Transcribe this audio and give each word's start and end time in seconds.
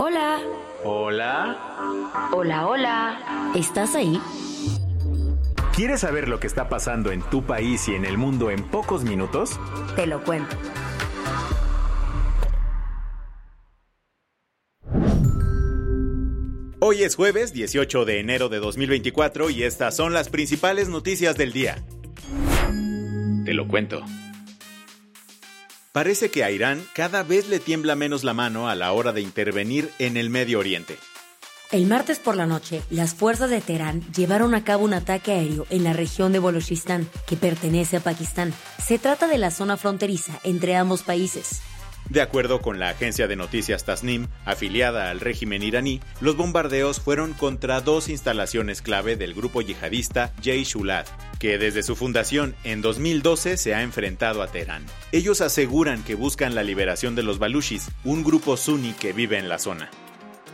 Hola. 0.00 0.40
Hola. 0.84 1.58
Hola, 2.32 2.68
hola. 2.68 3.52
¿Estás 3.56 3.96
ahí? 3.96 4.20
¿Quieres 5.74 6.00
saber 6.00 6.28
lo 6.28 6.38
que 6.38 6.46
está 6.46 6.68
pasando 6.68 7.10
en 7.10 7.20
tu 7.22 7.42
país 7.42 7.88
y 7.88 7.96
en 7.96 8.04
el 8.04 8.16
mundo 8.16 8.52
en 8.52 8.62
pocos 8.62 9.02
minutos? 9.02 9.58
Te 9.96 10.06
lo 10.06 10.22
cuento. 10.22 10.56
Hoy 16.78 17.02
es 17.02 17.16
jueves 17.16 17.52
18 17.52 18.04
de 18.04 18.20
enero 18.20 18.48
de 18.48 18.60
2024 18.60 19.50
y 19.50 19.64
estas 19.64 19.96
son 19.96 20.12
las 20.12 20.28
principales 20.28 20.88
noticias 20.88 21.36
del 21.36 21.52
día. 21.52 21.84
Te 23.44 23.52
lo 23.52 23.66
cuento. 23.66 24.04
Parece 25.98 26.30
que 26.30 26.44
a 26.44 26.52
Irán 26.52 26.86
cada 26.92 27.24
vez 27.24 27.48
le 27.48 27.58
tiembla 27.58 27.96
menos 27.96 28.22
la 28.22 28.32
mano 28.32 28.68
a 28.68 28.76
la 28.76 28.92
hora 28.92 29.10
de 29.10 29.20
intervenir 29.20 29.90
en 29.98 30.16
el 30.16 30.30
Medio 30.30 30.60
Oriente. 30.60 30.96
El 31.72 31.86
martes 31.86 32.20
por 32.20 32.36
la 32.36 32.46
noche, 32.46 32.84
las 32.88 33.14
fuerzas 33.14 33.50
de 33.50 33.60
Teherán 33.60 34.04
llevaron 34.12 34.54
a 34.54 34.62
cabo 34.62 34.84
un 34.84 34.94
ataque 34.94 35.32
aéreo 35.32 35.66
en 35.70 35.82
la 35.82 35.94
región 35.94 36.32
de 36.32 36.38
Balochistan, 36.38 37.08
que 37.26 37.36
pertenece 37.36 37.96
a 37.96 38.00
Pakistán. 38.00 38.54
Se 38.80 39.00
trata 39.00 39.26
de 39.26 39.38
la 39.38 39.50
zona 39.50 39.76
fronteriza 39.76 40.38
entre 40.44 40.76
ambos 40.76 41.02
países. 41.02 41.62
De 42.10 42.22
acuerdo 42.22 42.62
con 42.62 42.78
la 42.78 42.88
agencia 42.88 43.28
de 43.28 43.36
noticias 43.36 43.84
Tasnim, 43.84 44.28
afiliada 44.46 45.10
al 45.10 45.20
régimen 45.20 45.62
iraní, 45.62 46.00
los 46.22 46.36
bombardeos 46.36 47.00
fueron 47.00 47.34
contra 47.34 47.82
dos 47.82 48.08
instalaciones 48.08 48.80
clave 48.80 49.16
del 49.16 49.34
grupo 49.34 49.60
yihadista 49.60 50.32
Jay 50.42 50.64
Shulat, 50.64 51.06
que 51.38 51.58
desde 51.58 51.82
su 51.82 51.96
fundación 51.96 52.54
en 52.64 52.80
2012 52.80 53.58
se 53.58 53.74
ha 53.74 53.82
enfrentado 53.82 54.42
a 54.42 54.48
Teherán. 54.48 54.86
Ellos 55.12 55.42
aseguran 55.42 56.02
que 56.02 56.14
buscan 56.14 56.54
la 56.54 56.62
liberación 56.62 57.14
de 57.14 57.24
los 57.24 57.38
baluchis, 57.38 57.90
un 58.04 58.24
grupo 58.24 58.56
suní 58.56 58.92
que 58.94 59.12
vive 59.12 59.38
en 59.38 59.50
la 59.50 59.58
zona. 59.58 59.90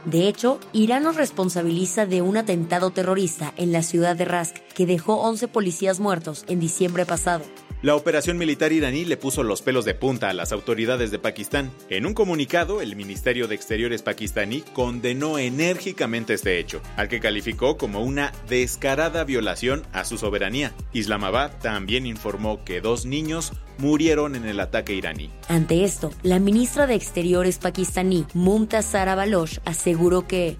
De 0.04 0.28
hecho, 0.28 0.60
Irán 0.72 1.04
nos 1.04 1.16
responsabiliza 1.16 2.04
de 2.04 2.20
un 2.20 2.36
atentado 2.36 2.90
terrorista 2.90 3.54
en 3.56 3.72
la 3.72 3.82
ciudad 3.82 4.16
de 4.16 4.26
Rask 4.26 4.56
que 4.74 4.86
dejó 4.86 5.20
11 5.22 5.48
policías 5.48 5.98
muertos 5.98 6.44
en 6.48 6.60
diciembre 6.60 7.06
pasado. 7.06 7.44
La 7.84 7.94
operación 7.96 8.38
militar 8.38 8.72
iraní 8.72 9.04
le 9.04 9.18
puso 9.18 9.42
los 9.42 9.60
pelos 9.60 9.84
de 9.84 9.92
punta 9.92 10.30
a 10.30 10.32
las 10.32 10.52
autoridades 10.52 11.10
de 11.10 11.18
Pakistán. 11.18 11.70
En 11.90 12.06
un 12.06 12.14
comunicado, 12.14 12.80
el 12.80 12.96
Ministerio 12.96 13.46
de 13.46 13.56
Exteriores 13.56 14.00
pakistaní 14.00 14.62
condenó 14.72 15.36
enérgicamente 15.36 16.32
este 16.32 16.58
hecho, 16.58 16.80
al 16.96 17.08
que 17.08 17.20
calificó 17.20 17.76
como 17.76 18.00
una 18.00 18.32
descarada 18.48 19.24
violación 19.24 19.82
a 19.92 20.04
su 20.04 20.16
soberanía. 20.16 20.72
Islamabad 20.94 21.50
también 21.60 22.06
informó 22.06 22.64
que 22.64 22.80
dos 22.80 23.04
niños 23.04 23.52
murieron 23.76 24.34
en 24.34 24.46
el 24.46 24.60
ataque 24.60 24.94
iraní. 24.94 25.28
Ante 25.50 25.84
esto, 25.84 26.10
la 26.22 26.38
ministra 26.38 26.86
de 26.86 26.94
Exteriores 26.94 27.58
pakistaní, 27.58 28.24
Mumtazar 28.32 29.14
Baloch, 29.14 29.58
aseguró 29.66 30.26
que 30.26 30.56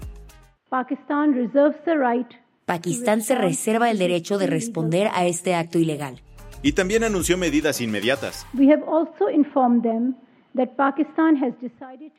Pakistán 0.69 1.33
se 3.23 3.33
reserva 3.33 3.89
el 3.89 3.97
derecho 3.97 4.37
de 4.37 4.45
responder 4.45 5.09
a 5.11 5.25
este 5.25 5.55
acto 5.55 5.79
ilegal 5.79 6.21
y 6.61 6.73
también 6.73 7.03
anunció 7.03 7.37
medidas 7.37 7.81
inmediatas. 7.81 8.45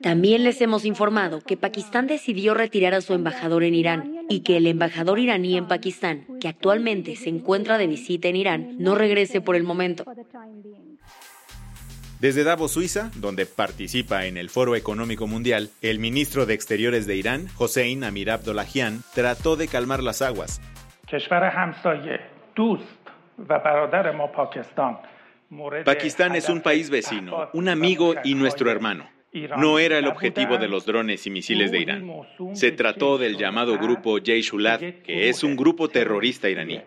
También 0.02 0.44
les 0.44 0.60
hemos 0.60 0.84
informado 0.84 1.40
que 1.40 1.56
Pakistán 1.56 2.06
decidió 2.06 2.52
retirar 2.52 2.92
a 2.92 3.00
su 3.00 3.14
embajador 3.14 3.64
en 3.64 3.74
Irán 3.74 4.26
y 4.28 4.40
que 4.40 4.58
el 4.58 4.66
embajador 4.66 5.18
iraní 5.18 5.56
en 5.56 5.66
Pakistán, 5.66 6.26
que 6.38 6.48
actualmente 6.48 7.16
se 7.16 7.30
encuentra 7.30 7.78
de 7.78 7.86
visita 7.86 8.28
en 8.28 8.36
Irán, 8.36 8.76
no 8.78 8.94
regrese 8.94 9.40
por 9.40 9.56
el 9.56 9.62
momento. 9.62 10.04
Desde 12.20 12.44
Davos, 12.44 12.72
Suiza, 12.72 13.10
donde 13.16 13.44
participa 13.46 14.26
en 14.26 14.36
el 14.36 14.48
Foro 14.50 14.74
Económico 14.74 15.26
Mundial, 15.26 15.70
el 15.82 15.98
ministro 15.98 16.46
de 16.46 16.54
Exteriores 16.54 17.06
de 17.06 17.16
Irán, 17.16 17.46
Hossein 17.58 18.04
Amir 18.04 18.30
Abdollahian, 18.30 19.02
trató 19.14 19.56
de 19.56 19.68
calmar 19.68 20.02
las 20.02 20.22
aguas. 20.22 20.60
Pakistán 25.84 26.34
es 26.34 26.48
un 26.48 26.60
país 26.60 26.90
vecino, 26.90 27.48
un 27.52 27.68
amigo 27.68 28.14
y 28.24 28.34
nuestro 28.34 28.70
hermano. 28.70 29.08
No 29.58 29.78
era 29.78 29.98
el 29.98 30.06
objetivo 30.06 30.56
de 30.56 30.68
los 30.68 30.86
drones 30.86 31.26
y 31.26 31.30
misiles 31.30 31.70
de 31.70 31.80
Irán. 31.80 32.10
Se 32.54 32.72
trató 32.72 33.18
del 33.18 33.36
llamado 33.36 33.78
grupo 33.78 34.18
Jay 34.24 34.40
Shulat, 34.40 34.80
que 35.02 35.28
es 35.28 35.44
un 35.44 35.56
grupo 35.56 35.88
terrorista 35.88 36.48
iraní. 36.48 36.80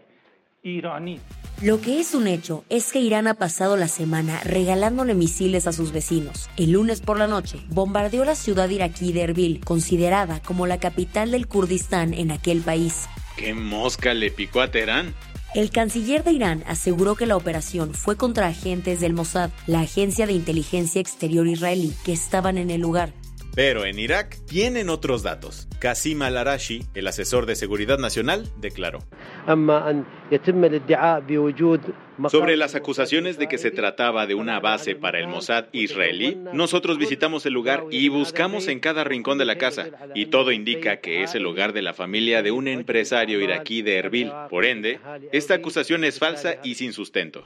Lo 1.62 1.80
que 1.80 2.00
es 2.00 2.16
un 2.16 2.28
hecho 2.28 2.66
es 2.70 2.92
que 2.92 3.00
Irán 3.00 3.28
ha 3.28 3.36
pasado 3.36 3.78
la 3.78 3.88
semana 3.88 4.42
regalándole 4.44 5.14
misiles 5.14 5.68
a 5.68 5.72
sus 5.74 5.94
vecinos. 5.94 6.50
El 6.58 6.72
lunes 6.72 7.02
por 7.02 7.18
la 7.18 7.28
noche 7.28 7.60
bombardeó 7.70 8.26
la 8.26 8.36
ciudad 8.36 8.70
iraquí 8.70 9.14
de 9.14 9.24
Erbil, 9.24 9.62
considerada 9.64 10.42
como 10.42 10.68
la 10.68 10.80
capital 10.80 11.32
del 11.32 11.48
Kurdistán 11.48 12.14
en 12.14 12.32
aquel 12.32 12.62
país. 12.62 13.08
¿Qué 13.38 13.54
mosca 13.54 14.14
le 14.14 14.32
picó 14.32 14.60
a 14.60 14.70
Teherán? 14.70 15.14
El 15.56 15.72
canciller 15.72 16.24
de 16.24 16.32
Irán 16.32 16.64
aseguró 16.68 17.16
que 17.16 17.26
la 17.26 17.36
operación 17.36 17.96
fue 17.96 18.16
contra 18.16 18.48
agentes 18.48 19.00
del 19.00 19.14
Mossad, 19.14 19.50
la 19.66 19.82
agencia 19.82 20.28
de 20.28 20.34
inteligencia 20.34 21.02
exterior 21.02 21.48
israelí, 21.48 21.92
que 22.06 22.14
estaban 22.14 22.60
en 22.60 22.70
el 22.70 22.82
lugar. 22.82 23.14
Pero 23.60 23.84
en 23.84 24.00
Irak 24.00 24.38
tienen 24.48 24.88
otros 24.88 25.22
datos. 25.22 25.68
Qasim 25.80 26.22
al-Arashi, 26.22 26.86
el 26.94 27.08
asesor 27.08 27.46
de 27.46 27.58
seguridad 27.58 27.98
nacional, 27.98 28.48
declaró. 28.56 29.00
Sobre 32.30 32.56
las 32.56 32.76
acusaciones 32.76 33.38
de 33.38 33.50
que 33.50 33.58
se 33.58 33.72
trataba 33.72 34.28
de 34.28 34.36
una 34.36 34.62
base 34.62 34.96
para 34.96 35.20
el 35.20 35.28
Mossad 35.28 35.66
israelí, 35.74 36.38
nosotros 36.54 36.98
visitamos 36.98 37.46
el 37.46 37.52
lugar 37.52 37.84
y 37.92 38.08
buscamos 38.08 38.70
en 38.70 38.80
cada 38.80 39.04
rincón 39.04 39.38
de 39.38 39.44
la 39.44 39.58
casa, 39.58 39.90
y 40.16 40.28
todo 40.28 40.54
indica 40.54 41.02
que 41.02 41.24
es 41.24 41.36
el 41.36 41.46
hogar 41.46 41.74
de 41.74 41.82
la 41.82 41.94
familia 41.94 42.42
de 42.42 42.52
un 42.52 42.70
empresario 42.70 43.42
iraquí 43.42 43.82
de 43.82 43.98
Erbil. 43.98 44.32
Por 44.50 44.64
ende, 44.64 45.02
esta 45.34 45.56
acusación 45.56 46.06
es 46.06 46.18
falsa 46.18 46.56
y 46.64 46.76
sin 46.76 46.94
sustento. 46.94 47.46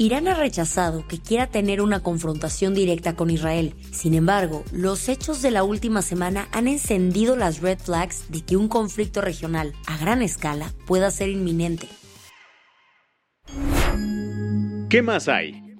Irán 0.00 0.28
ha 0.28 0.34
rechazado 0.34 1.06
que 1.06 1.18
quiera 1.18 1.48
tener 1.48 1.82
una 1.82 2.00
confrontación 2.02 2.72
directa 2.72 3.16
con 3.16 3.28
Israel. 3.28 3.74
Sin 3.92 4.14
embargo, 4.14 4.64
los 4.72 5.10
hechos 5.10 5.42
de 5.42 5.50
la 5.50 5.62
última 5.62 6.00
semana 6.00 6.48
han 6.52 6.68
encendido 6.68 7.36
las 7.36 7.60
red 7.60 7.78
flags 7.78 8.24
de 8.30 8.42
que 8.42 8.56
un 8.56 8.68
conflicto 8.68 9.20
regional 9.20 9.74
a 9.86 9.98
gran 9.98 10.22
escala 10.22 10.72
pueda 10.86 11.10
ser 11.10 11.28
inminente. 11.28 11.86
¿Qué 14.88 15.02
más 15.02 15.28
hay? 15.28 15.76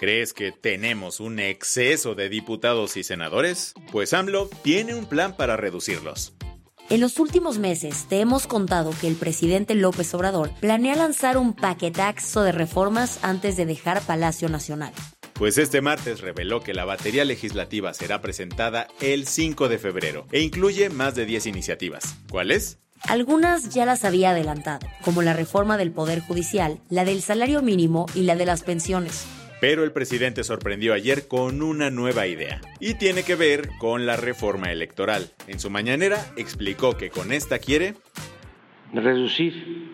¿Crees 0.00 0.32
que 0.32 0.50
tenemos 0.50 1.20
un 1.20 1.38
exceso 1.38 2.16
de 2.16 2.28
diputados 2.28 2.96
y 2.96 3.04
senadores? 3.04 3.74
Pues 3.92 4.12
AMLO 4.12 4.50
tiene 4.64 4.96
un 4.96 5.06
plan 5.06 5.36
para 5.36 5.56
reducirlos. 5.56 6.34
En 6.90 7.00
los 7.00 7.18
últimos 7.18 7.58
meses 7.58 8.06
te 8.08 8.20
hemos 8.20 8.46
contado 8.46 8.92
que 9.00 9.08
el 9.08 9.14
presidente 9.14 9.74
López 9.74 10.12
Obrador 10.14 10.50
planea 10.60 10.94
lanzar 10.96 11.38
un 11.38 11.54
paquetaxo 11.54 12.42
de 12.42 12.52
reformas 12.52 13.18
antes 13.22 13.56
de 13.56 13.66
dejar 13.66 14.02
Palacio 14.02 14.48
Nacional. 14.48 14.92
Pues 15.32 15.58
este 15.58 15.80
martes 15.80 16.20
reveló 16.20 16.60
que 16.60 16.74
la 16.74 16.84
batería 16.84 17.24
legislativa 17.24 17.94
será 17.94 18.20
presentada 18.20 18.88
el 19.00 19.26
5 19.26 19.68
de 19.68 19.78
febrero 19.78 20.26
e 20.30 20.40
incluye 20.40 20.90
más 20.90 21.14
de 21.14 21.24
10 21.24 21.46
iniciativas. 21.46 22.16
¿Cuáles? 22.30 22.78
Algunas 23.08 23.70
ya 23.70 23.84
las 23.84 24.04
había 24.04 24.30
adelantado, 24.30 24.86
como 25.04 25.22
la 25.22 25.32
reforma 25.32 25.76
del 25.76 25.90
Poder 25.90 26.20
Judicial, 26.20 26.78
la 26.88 27.04
del 27.04 27.22
salario 27.22 27.62
mínimo 27.62 28.06
y 28.14 28.22
la 28.22 28.36
de 28.36 28.46
las 28.46 28.62
pensiones. 28.62 29.24
Pero 29.62 29.84
el 29.84 29.92
presidente 29.92 30.42
sorprendió 30.42 30.92
ayer 30.92 31.28
con 31.28 31.62
una 31.62 31.88
nueva 31.88 32.26
idea 32.26 32.60
y 32.80 32.94
tiene 32.94 33.22
que 33.22 33.36
ver 33.36 33.68
con 33.78 34.06
la 34.06 34.16
reforma 34.16 34.72
electoral. 34.72 35.30
En 35.46 35.60
su 35.60 35.70
mañanera 35.70 36.16
explicó 36.36 36.96
que 36.96 37.10
con 37.10 37.30
esta 37.30 37.60
quiere 37.60 37.94
reducir 38.92 39.88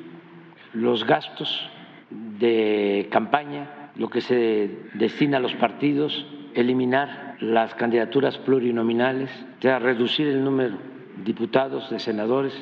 los 0.73 1.05
gastos 1.05 1.69
de 2.09 3.09
campaña, 3.13 3.93
lo 3.97 4.09
que 4.09 4.23
se 4.23 4.71
destina 4.95 5.37
a 5.37 5.41
los 5.41 5.53
partidos, 5.57 6.25
eliminar 6.55 7.37
las 7.41 7.75
candidaturas 7.75 8.39
plurinominales, 8.39 9.29
reducir 9.61 10.29
el 10.29 10.45
número 10.45 10.79
de 11.19 11.25
diputados, 11.25 11.91
de 11.91 11.99
senadores 11.99 12.55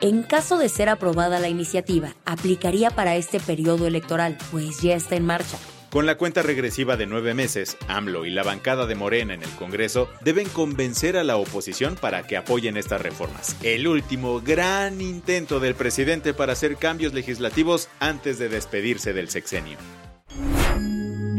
En 0.00 0.22
caso 0.22 0.58
de 0.58 0.68
ser 0.68 0.90
aprobada 0.90 1.40
la 1.40 1.48
iniciativa, 1.48 2.10
aplicaría 2.24 2.90
para 2.90 3.16
este 3.16 3.40
periodo 3.40 3.88
electoral, 3.88 4.38
pues 4.52 4.80
ya 4.80 4.94
está 4.94 5.16
en 5.16 5.26
marcha. 5.26 5.58
Con 5.94 6.06
la 6.06 6.16
cuenta 6.16 6.42
regresiva 6.42 6.96
de 6.96 7.06
nueve 7.06 7.34
meses, 7.34 7.76
AMLO 7.86 8.26
y 8.26 8.30
la 8.30 8.42
bancada 8.42 8.86
de 8.86 8.96
Morena 8.96 9.32
en 9.32 9.44
el 9.44 9.50
Congreso 9.50 10.08
deben 10.24 10.48
convencer 10.48 11.16
a 11.16 11.22
la 11.22 11.36
oposición 11.36 11.94
para 11.94 12.24
que 12.26 12.36
apoyen 12.36 12.76
estas 12.76 13.00
reformas. 13.00 13.56
El 13.62 13.86
último 13.86 14.40
gran 14.40 15.00
intento 15.00 15.60
del 15.60 15.76
presidente 15.76 16.34
para 16.34 16.54
hacer 16.54 16.78
cambios 16.78 17.14
legislativos 17.14 17.88
antes 18.00 18.40
de 18.40 18.48
despedirse 18.48 19.12
del 19.12 19.28
sexenio. 19.28 19.78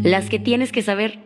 Las 0.02 0.30
que 0.30 0.40
tienes 0.40 0.72
que 0.72 0.84
saber. 0.84 1.20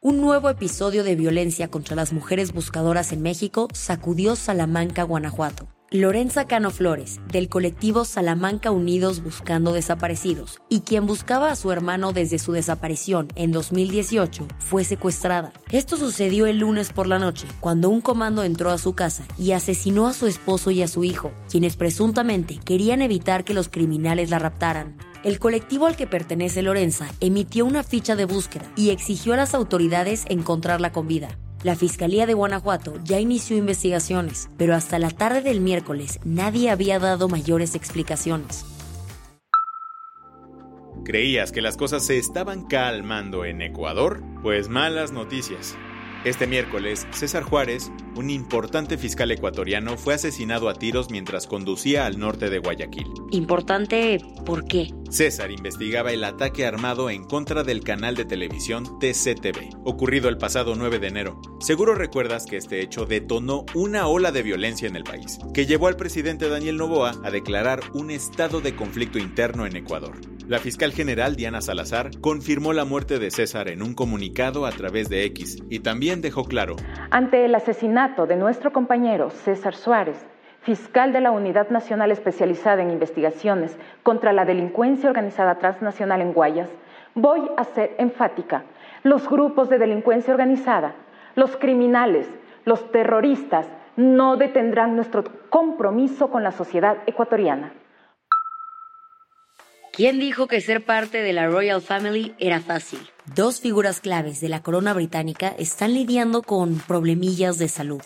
Un 0.00 0.20
nuevo 0.20 0.50
episodio 0.50 1.02
de 1.02 1.16
violencia 1.16 1.68
contra 1.68 1.96
las 1.96 2.12
mujeres 2.12 2.52
buscadoras 2.52 3.10
en 3.10 3.22
México 3.22 3.68
sacudió 3.72 4.36
Salamanca, 4.36 5.04
Guanajuato. 5.04 5.66
Lorenza 5.92 6.46
Cano 6.46 6.70
Flores, 6.70 7.18
del 7.32 7.48
colectivo 7.48 8.04
Salamanca 8.04 8.70
Unidos 8.70 9.24
Buscando 9.24 9.72
Desaparecidos, 9.72 10.60
y 10.68 10.82
quien 10.82 11.04
buscaba 11.04 11.50
a 11.50 11.56
su 11.56 11.72
hermano 11.72 12.12
desde 12.12 12.38
su 12.38 12.52
desaparición 12.52 13.26
en 13.34 13.50
2018, 13.50 14.46
fue 14.60 14.84
secuestrada. 14.84 15.52
Esto 15.72 15.96
sucedió 15.96 16.46
el 16.46 16.60
lunes 16.60 16.92
por 16.92 17.08
la 17.08 17.18
noche, 17.18 17.48
cuando 17.58 17.90
un 17.90 18.02
comando 18.02 18.44
entró 18.44 18.70
a 18.70 18.78
su 18.78 18.94
casa 18.94 19.24
y 19.36 19.50
asesinó 19.50 20.06
a 20.06 20.12
su 20.12 20.28
esposo 20.28 20.70
y 20.70 20.80
a 20.82 20.86
su 20.86 21.02
hijo, 21.02 21.32
quienes 21.50 21.74
presuntamente 21.74 22.60
querían 22.64 23.02
evitar 23.02 23.42
que 23.42 23.54
los 23.54 23.68
criminales 23.68 24.30
la 24.30 24.38
raptaran. 24.38 24.96
El 25.24 25.40
colectivo 25.40 25.86
al 25.86 25.96
que 25.96 26.06
pertenece 26.06 26.62
Lorenza 26.62 27.08
emitió 27.18 27.66
una 27.66 27.82
ficha 27.82 28.14
de 28.14 28.26
búsqueda 28.26 28.70
y 28.76 28.90
exigió 28.90 29.34
a 29.34 29.38
las 29.38 29.54
autoridades 29.54 30.22
encontrarla 30.28 30.92
con 30.92 31.08
vida. 31.08 31.36
La 31.62 31.76
Fiscalía 31.76 32.24
de 32.24 32.32
Guanajuato 32.32 32.94
ya 33.04 33.20
inició 33.20 33.54
investigaciones, 33.54 34.48
pero 34.56 34.74
hasta 34.74 34.98
la 34.98 35.10
tarde 35.10 35.42
del 35.42 35.60
miércoles 35.60 36.18
nadie 36.24 36.70
había 36.70 36.98
dado 36.98 37.28
mayores 37.28 37.74
explicaciones. 37.74 38.64
¿Creías 41.04 41.52
que 41.52 41.60
las 41.60 41.76
cosas 41.76 42.06
se 42.06 42.16
estaban 42.16 42.66
calmando 42.66 43.44
en 43.44 43.60
Ecuador? 43.60 44.22
Pues 44.42 44.70
malas 44.70 45.12
noticias. 45.12 45.76
Este 46.24 46.46
miércoles, 46.46 47.06
César 47.10 47.42
Juárez, 47.42 47.92
un 48.20 48.28
importante 48.28 48.98
fiscal 48.98 49.30
ecuatoriano, 49.30 49.96
fue 49.96 50.12
asesinado 50.12 50.68
a 50.68 50.74
tiros 50.74 51.10
mientras 51.10 51.46
conducía 51.46 52.04
al 52.04 52.18
norte 52.18 52.50
de 52.50 52.58
Guayaquil. 52.58 53.06
Importante, 53.30 54.20
¿por 54.44 54.66
qué? 54.66 54.92
César 55.08 55.50
investigaba 55.50 56.12
el 56.12 56.22
ataque 56.22 56.66
armado 56.66 57.08
en 57.08 57.24
contra 57.24 57.64
del 57.64 57.82
canal 57.82 58.14
de 58.14 58.26
televisión 58.26 58.98
TCTV, 59.00 59.70
ocurrido 59.84 60.28
el 60.28 60.36
pasado 60.36 60.74
9 60.76 60.98
de 60.98 61.08
enero. 61.08 61.40
Seguro 61.60 61.94
recuerdas 61.94 62.44
que 62.44 62.58
este 62.58 62.82
hecho 62.82 63.06
detonó 63.06 63.64
una 63.74 64.06
ola 64.06 64.32
de 64.32 64.42
violencia 64.42 64.86
en 64.86 64.96
el 64.96 65.04
país, 65.04 65.38
que 65.54 65.64
llevó 65.64 65.88
al 65.88 65.96
presidente 65.96 66.48
Daniel 66.48 66.76
Novoa 66.76 67.14
a 67.24 67.30
declarar 67.30 67.80
un 67.94 68.10
estado 68.10 68.60
de 68.60 68.76
conflicto 68.76 69.18
interno 69.18 69.64
en 69.64 69.76
Ecuador. 69.76 70.20
La 70.50 70.58
fiscal 70.58 70.92
general 70.92 71.36
Diana 71.36 71.60
Salazar 71.60 72.10
confirmó 72.20 72.72
la 72.72 72.84
muerte 72.84 73.20
de 73.20 73.30
César 73.30 73.68
en 73.68 73.82
un 73.82 73.94
comunicado 73.94 74.66
a 74.66 74.72
través 74.72 75.08
de 75.08 75.24
X 75.26 75.58
y 75.70 75.78
también 75.78 76.22
dejó 76.22 76.42
claro. 76.44 76.74
Ante 77.12 77.44
el 77.44 77.54
asesinato 77.54 78.09
de 78.16 78.34
nuestro 78.34 78.72
compañero 78.72 79.30
César 79.30 79.74
Suárez, 79.74 80.16
fiscal 80.62 81.12
de 81.12 81.20
la 81.20 81.30
Unidad 81.30 81.70
Nacional 81.70 82.10
Especializada 82.10 82.82
en 82.82 82.90
Investigaciones 82.90 83.76
contra 84.02 84.32
la 84.32 84.44
Delincuencia 84.44 85.08
Organizada 85.08 85.58
Transnacional 85.58 86.20
en 86.20 86.32
Guayas, 86.32 86.68
voy 87.14 87.42
a 87.56 87.62
ser 87.64 87.94
enfática. 87.98 88.64
Los 89.04 89.28
grupos 89.28 89.68
de 89.70 89.78
delincuencia 89.78 90.34
organizada, 90.34 90.94
los 91.36 91.56
criminales, 91.56 92.26
los 92.64 92.90
terroristas 92.90 93.66
no 93.96 94.36
detendrán 94.36 94.96
nuestro 94.96 95.22
compromiso 95.48 96.30
con 96.30 96.42
la 96.42 96.50
sociedad 96.50 96.96
ecuatoriana. 97.06 97.72
¿Quién 99.92 100.18
dijo 100.18 100.48
que 100.48 100.60
ser 100.60 100.84
parte 100.84 101.22
de 101.22 101.32
la 101.32 101.46
Royal 101.46 101.80
Family 101.80 102.34
era 102.38 102.58
fácil? 102.60 103.00
Dos 103.36 103.60
figuras 103.60 104.00
claves 104.00 104.40
de 104.40 104.48
la 104.48 104.60
corona 104.60 104.92
británica 104.92 105.54
están 105.56 105.94
lidiando 105.94 106.42
con 106.42 106.78
problemillas 106.78 107.58
de 107.58 107.68
salud. 107.68 108.00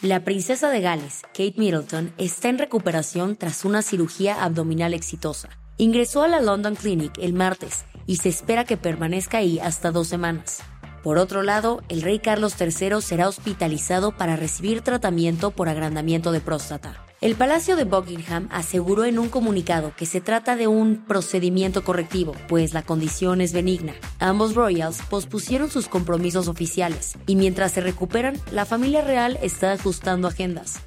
La 0.00 0.22
princesa 0.22 0.70
de 0.70 0.80
Gales, 0.80 1.22
Kate 1.28 1.54
Middleton, 1.56 2.12
está 2.16 2.48
en 2.48 2.58
recuperación 2.58 3.34
tras 3.34 3.64
una 3.64 3.82
cirugía 3.82 4.44
abdominal 4.44 4.94
exitosa. 4.94 5.48
Ingresó 5.78 6.22
a 6.22 6.28
la 6.28 6.40
London 6.40 6.76
Clinic 6.76 7.18
el 7.18 7.32
martes 7.32 7.86
y 8.06 8.18
se 8.18 8.28
espera 8.28 8.64
que 8.64 8.76
permanezca 8.76 9.38
ahí 9.38 9.58
hasta 9.58 9.90
dos 9.90 10.06
semanas. 10.06 10.62
Por 11.02 11.18
otro 11.18 11.42
lado, 11.42 11.82
el 11.88 12.02
rey 12.02 12.20
Carlos 12.20 12.54
III 12.60 13.00
será 13.00 13.26
hospitalizado 13.26 14.16
para 14.16 14.36
recibir 14.36 14.82
tratamiento 14.82 15.50
por 15.50 15.68
agrandamiento 15.68 16.30
de 16.30 16.40
próstata. 16.40 17.04
El 17.22 17.36
Palacio 17.36 17.76
de 17.76 17.84
Buckingham 17.84 18.48
aseguró 18.50 19.04
en 19.04 19.16
un 19.16 19.28
comunicado 19.28 19.94
que 19.96 20.06
se 20.06 20.20
trata 20.20 20.56
de 20.56 20.66
un 20.66 21.04
procedimiento 21.06 21.84
correctivo, 21.84 22.34
pues 22.48 22.74
la 22.74 22.82
condición 22.82 23.40
es 23.40 23.52
benigna. 23.52 23.94
Ambos 24.18 24.56
royals 24.56 25.00
pospusieron 25.02 25.70
sus 25.70 25.86
compromisos 25.86 26.48
oficiales 26.48 27.16
y 27.28 27.36
mientras 27.36 27.70
se 27.70 27.80
recuperan, 27.80 28.40
la 28.50 28.66
familia 28.66 29.02
real 29.02 29.38
está 29.40 29.70
ajustando 29.70 30.26
agendas. 30.26 30.80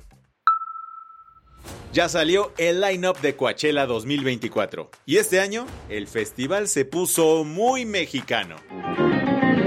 Ya 1.93 2.09
salió 2.09 2.51
el 2.57 2.81
line-up 2.81 3.21
de 3.21 3.37
Coachella 3.37 3.85
2024 3.85 4.91
y 5.05 5.15
este 5.15 5.39
año 5.39 5.65
el 5.87 6.05
festival 6.05 6.67
se 6.67 6.83
puso 6.83 7.45
muy 7.45 7.85
mexicano. 7.85 8.57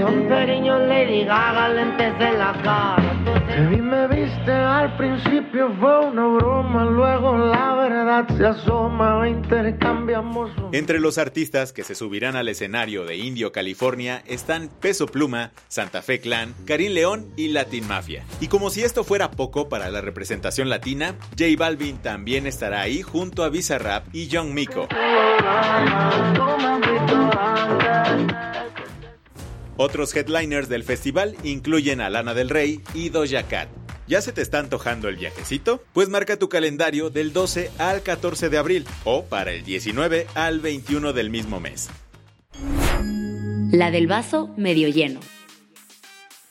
Lady 0.05 1.25
Gaga, 1.25 1.69
lentes 1.69 2.17
de 2.19 2.31
la 2.37 2.53
cara. 2.63 3.15
Te 3.47 3.65
vi, 3.67 3.81
me 3.81 4.07
viste, 4.07 4.51
al 4.51 4.95
principio 4.95 5.73
fue 5.79 6.07
una 6.07 6.25
broma, 6.25 6.85
luego 6.85 7.37
la 7.37 7.75
verdad 7.75 8.27
se 8.37 8.45
asoma, 8.45 9.27
intercambiamos. 9.27 10.51
Entre 10.71 10.99
los 10.99 11.17
artistas 11.17 11.73
que 11.73 11.83
se 11.83 11.95
subirán 11.95 12.35
al 12.35 12.47
escenario 12.47 13.05
de 13.05 13.17
Indio, 13.17 13.51
California, 13.51 14.23
están 14.25 14.69
Peso 14.79 15.05
Pluma, 15.07 15.51
Santa 15.67 16.01
Fe 16.01 16.21
Clan, 16.21 16.53
Karim 16.65 16.93
León 16.93 17.25
y 17.35 17.49
Latin 17.49 17.87
Mafia. 17.87 18.23
Y 18.39 18.47
como 18.47 18.69
si 18.69 18.83
esto 18.83 19.03
fuera 19.03 19.31
poco 19.31 19.67
para 19.67 19.89
la 19.89 19.99
representación 20.01 20.69
latina, 20.69 21.15
J 21.37 21.45
Balvin 21.57 21.97
también 21.97 22.47
estará 22.47 22.81
ahí 22.81 23.01
junto 23.01 23.43
a 23.43 23.49
Bizarrap 23.49 24.05
y 24.13 24.27
Young 24.27 24.53
Miko. 24.53 24.87
Otros 29.81 30.13
headliners 30.13 30.67
del 30.67 30.83
festival 30.83 31.37
incluyen 31.41 32.01
a 32.01 32.09
Lana 32.09 32.33
del 32.33 32.49
Rey 32.49 32.81
y 32.93 33.07
Doja 33.07 33.43
Cat. 33.43 33.69
¿Ya 34.09 34.21
se 34.21 34.33
te 34.33 34.41
está 34.41 34.59
antojando 34.59 35.07
el 35.07 35.15
viajecito? 35.15 35.81
Pues 35.93 36.09
marca 36.09 36.37
tu 36.37 36.49
calendario 36.49 37.09
del 37.09 37.31
12 37.31 37.71
al 37.77 38.03
14 38.03 38.49
de 38.49 38.57
abril 38.57 38.85
o 39.05 39.23
para 39.23 39.53
el 39.53 39.63
19 39.63 40.27
al 40.35 40.59
21 40.59 41.13
del 41.13 41.29
mismo 41.29 41.61
mes. 41.61 41.89
La 43.71 43.89
del 43.89 44.07
vaso 44.07 44.53
medio 44.57 44.89
lleno. 44.89 45.21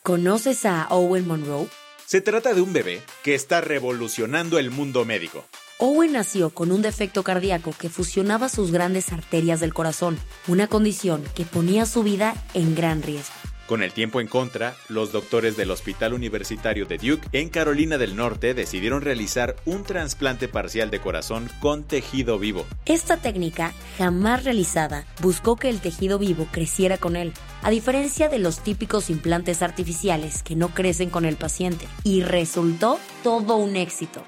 ¿Conoces 0.01 0.65
a 0.65 0.87
Owen 0.89 1.27
Monroe? 1.27 1.67
Se 2.07 2.21
trata 2.21 2.55
de 2.55 2.61
un 2.61 2.73
bebé 2.73 2.99
que 3.23 3.35
está 3.35 3.61
revolucionando 3.61 4.57
el 4.57 4.71
mundo 4.71 5.05
médico. 5.05 5.45
Owen 5.81 6.11
nació 6.11 6.49
con 6.49 6.73
un 6.73 6.81
defecto 6.81 7.23
cardíaco 7.23 7.71
que 7.71 7.87
fusionaba 7.87 8.49
sus 8.49 8.69
grandes 8.69 9.13
arterias 9.13 9.61
del 9.61 9.73
corazón, 9.73 10.19
una 10.49 10.67
condición 10.67 11.23
que 11.35 11.45
ponía 11.45 11.85
su 11.85 12.03
vida 12.03 12.35
en 12.53 12.75
gran 12.75 13.01
riesgo. 13.01 13.33
Con 13.65 13.81
el 13.81 13.93
tiempo 13.93 14.19
en 14.19 14.27
contra, 14.27 14.75
los 14.89 15.13
doctores 15.13 15.55
del 15.55 15.71
Hospital 15.71 16.13
Universitario 16.13 16.85
de 16.85 16.97
Duke 16.97 17.25
en 17.31 17.47
Carolina 17.47 17.97
del 17.97 18.17
Norte 18.17 18.53
decidieron 18.53 19.01
realizar 19.01 19.55
un 19.63 19.83
trasplante 19.83 20.49
parcial 20.49 20.91
de 20.91 20.99
corazón 20.99 21.49
con 21.61 21.85
tejido 21.85 22.37
vivo. 22.39 22.65
Esta 22.85 23.15
técnica, 23.15 23.71
jamás 23.97 24.43
realizada, 24.43 25.05
buscó 25.21 25.55
que 25.55 25.69
el 25.69 25.79
tejido 25.79 26.19
vivo 26.19 26.45
creciera 26.51 26.97
con 26.97 27.15
él, 27.15 27.31
a 27.61 27.69
diferencia 27.69 28.27
de 28.27 28.39
los 28.39 28.59
típicos 28.59 29.09
implantes 29.09 29.61
artificiales 29.61 30.43
que 30.43 30.57
no 30.57 30.73
crecen 30.73 31.09
con 31.09 31.23
el 31.23 31.37
paciente, 31.37 31.87
y 32.03 32.21
resultó 32.21 32.99
todo 33.23 33.55
un 33.55 33.77
éxito. 33.77 34.25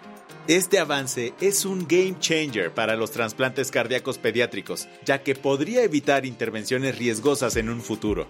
Este 0.48 0.79
avance 0.79 1.33
es 1.39 1.65
un 1.65 1.88
game 1.88 2.15
changer 2.19 2.74
para 2.74 2.95
los 2.95 3.12
trasplantes 3.12 3.69
cardíacos 3.69 4.17
pediátricos, 4.17 4.88
ya 5.05 5.21
que 5.21 5.36
podría 5.36 5.83
evitar 5.83 6.25
intervenciones 6.25 6.98
riesgosas 6.98 7.55
en 7.57 7.69
un 7.69 7.81
futuro. 7.81 8.27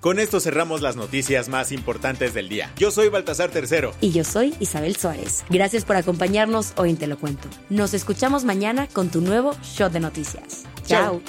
Con 0.00 0.18
esto 0.18 0.40
cerramos 0.40 0.82
las 0.82 0.96
noticias 0.96 1.48
más 1.48 1.72
importantes 1.72 2.34
del 2.34 2.48
día. 2.48 2.72
Yo 2.76 2.90
soy 2.90 3.08
Baltasar 3.08 3.50
Tercero. 3.50 3.94
Y 4.00 4.10
yo 4.10 4.24
soy 4.24 4.52
Isabel 4.58 4.96
Suárez. 4.96 5.44
Gracias 5.48 5.84
por 5.84 5.96
acompañarnos 5.96 6.72
hoy 6.76 6.90
en 6.90 6.96
Te 6.96 7.06
lo 7.06 7.16
Cuento. 7.18 7.48
Nos 7.70 7.94
escuchamos 7.94 8.44
mañana 8.44 8.88
con 8.88 9.10
tu 9.10 9.20
nuevo 9.20 9.54
show 9.62 9.88
de 9.88 10.00
noticias. 10.00 10.64
Chao. 10.86 11.22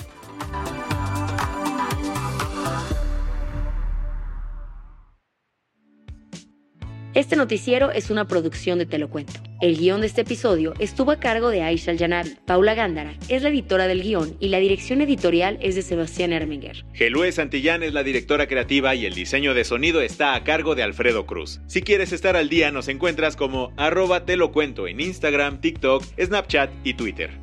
Este 7.16 7.36
noticiero 7.36 7.92
es 7.92 8.10
una 8.10 8.28
producción 8.28 8.80
de 8.80 8.88
Te 8.88 8.98
lo 8.98 9.08
cuento. 9.08 9.34
El 9.62 9.78
guion 9.78 10.02
de 10.02 10.08
este 10.08 10.22
episodio 10.22 10.74
estuvo 10.80 11.12
a 11.12 11.20
cargo 11.20 11.52
de 11.52 11.62
Aisha 11.62 11.92
Al-Janabi. 11.92 12.38
Paula 12.48 12.74
Gándara 12.74 13.14
es 13.30 13.44
la 13.44 13.50
editora 13.50 13.88
del 13.88 14.02
guion 14.02 14.36
y 14.40 14.48
la 14.48 14.58
dirección 14.58 15.00
editorial 15.00 15.60
es 15.62 15.76
de 15.76 15.84
Sebastián 15.84 16.34
Erminger. 16.34 16.84
Gelue 16.94 17.32
Santillán 17.32 17.84
es 17.84 17.94
la 17.94 18.02
directora 18.02 18.48
creativa 18.48 18.96
y 18.96 19.06
el 19.06 19.14
diseño 19.14 19.54
de 19.54 19.64
sonido 19.64 20.02
está 20.02 20.34
a 20.34 20.44
cargo 20.44 20.74
de 20.74 20.82
Alfredo 20.82 21.28
Cruz. 21.28 21.62
Si 21.68 21.84
quieres 21.84 22.14
estar 22.14 22.36
al 22.36 22.50
día, 22.50 22.72
nos 22.72 22.88
encuentras 22.88 23.36
como 23.36 23.72
arroba 23.78 24.26
te 24.26 24.34
en 24.34 25.00
Instagram, 25.00 25.62
TikTok, 25.62 26.04
Snapchat 26.20 26.72
y 26.84 26.96
Twitter. 26.96 27.43